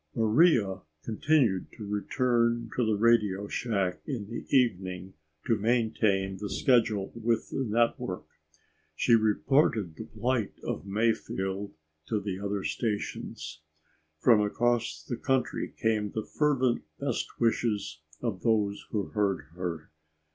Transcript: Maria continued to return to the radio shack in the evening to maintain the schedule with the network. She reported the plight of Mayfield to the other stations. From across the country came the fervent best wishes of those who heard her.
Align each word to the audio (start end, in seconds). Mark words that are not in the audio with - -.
Maria 0.15 0.81
continued 1.03 1.71
to 1.71 1.85
return 1.85 2.71
to 2.75 2.83
the 2.83 2.95
radio 2.95 3.47
shack 3.47 4.01
in 4.07 4.27
the 4.31 4.47
evening 4.49 5.13
to 5.45 5.55
maintain 5.55 6.37
the 6.37 6.49
schedule 6.49 7.11
with 7.13 7.51
the 7.51 7.63
network. 7.63 8.25
She 8.95 9.13
reported 9.13 9.93
the 9.97 10.05
plight 10.05 10.53
of 10.63 10.87
Mayfield 10.87 11.75
to 12.07 12.19
the 12.19 12.39
other 12.39 12.63
stations. 12.63 13.61
From 14.17 14.41
across 14.41 15.03
the 15.03 15.17
country 15.17 15.71
came 15.79 16.09
the 16.09 16.23
fervent 16.25 16.81
best 16.99 17.39
wishes 17.39 18.01
of 18.23 18.41
those 18.41 18.83
who 18.89 19.03
heard 19.09 19.43
her. 19.53 19.91